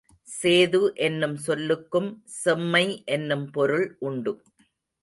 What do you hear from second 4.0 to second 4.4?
உண்டு.